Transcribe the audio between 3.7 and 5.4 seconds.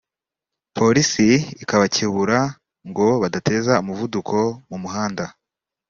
umuvundo mu muhanda